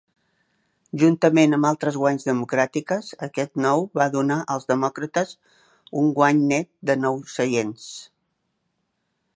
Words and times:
Juntament 1.01 1.51
amb 1.57 1.67
altres 1.71 1.99
guanys 2.03 2.25
democràtiques, 2.29 3.11
aquest 3.27 3.61
nou 3.65 3.85
va 4.01 4.09
donar 4.17 4.39
als 4.55 4.67
demòcrates 4.73 5.35
un 6.05 6.11
guany 6.21 6.43
net 6.55 6.71
de 6.91 6.97
nou 7.05 7.23
seients. 7.37 7.87